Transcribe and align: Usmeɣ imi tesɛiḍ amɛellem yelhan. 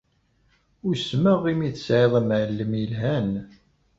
Usmeɣ 0.89 1.41
imi 1.51 1.69
tesɛiḍ 1.75 2.13
amɛellem 2.19 2.71
yelhan. 2.81 3.29